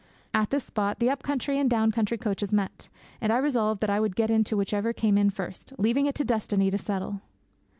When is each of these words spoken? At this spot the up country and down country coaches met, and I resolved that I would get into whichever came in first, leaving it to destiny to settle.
At 0.33 0.49
this 0.49 0.63
spot 0.63 0.97
the 0.97 1.11
up 1.11 1.21
country 1.21 1.59
and 1.59 1.69
down 1.69 1.91
country 1.91 2.17
coaches 2.17 2.51
met, 2.51 2.89
and 3.21 3.31
I 3.31 3.37
resolved 3.37 3.81
that 3.81 3.89
I 3.91 3.99
would 3.99 4.15
get 4.15 4.31
into 4.31 4.57
whichever 4.57 4.93
came 4.93 5.15
in 5.15 5.29
first, 5.29 5.73
leaving 5.77 6.07
it 6.07 6.15
to 6.15 6.25
destiny 6.25 6.71
to 6.71 6.77
settle. 6.79 7.21